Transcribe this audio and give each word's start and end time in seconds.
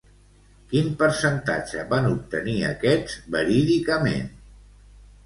Quin 0.69 0.87
percentatge 1.01 1.83
van 1.91 2.07
obtenir 2.13 2.55
aquests, 2.71 3.19
verídicament? 3.37 4.33